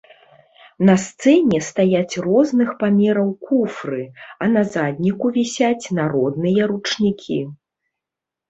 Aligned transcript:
На 0.89 0.93
сцэне 1.03 1.59
стаяць 1.65 2.19
розных 2.27 2.69
памераў 2.81 3.29
куфры, 3.49 3.99
а 4.45 4.49
на 4.57 4.61
задніку 4.77 5.27
вісяць 5.39 5.85
народныя 5.99 6.61
ручнікі. 6.73 7.39